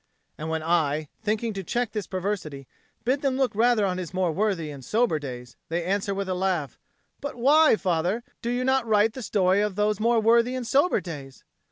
[0.35, 2.67] And when I, thinking to check this perversity,
[3.03, 6.33] bid them look rather on his more worthy and sober days, they answer with a
[6.33, 6.79] laugh,
[7.19, 11.01] "But why, father, do you not write the story of those more worthy and sober
[11.01, 11.43] days?"